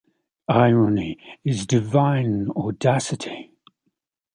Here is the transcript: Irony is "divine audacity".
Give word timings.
Irony 0.47 1.19
is 1.45 1.67
"divine 1.67 2.47
audacity". 2.55 3.51